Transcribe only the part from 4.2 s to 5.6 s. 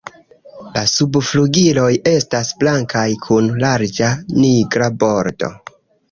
nigra bordo.